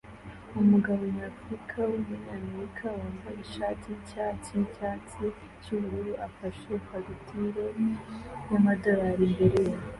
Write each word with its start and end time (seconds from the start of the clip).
Umugabo 0.61 1.01
nyafrica 1.15 1.79
wumunyamerika 1.91 2.85
wambaye 2.97 3.39
ishati 3.45 3.85
yicyatsi 3.93 4.49
nicyatsi 4.57 5.23
cyubururu 5.61 6.13
afashe 6.27 6.69
fagitire 6.87 7.65
y 8.49 8.53
amadorari 8.59 9.21
imbere 9.29 9.59
ye 9.69 9.75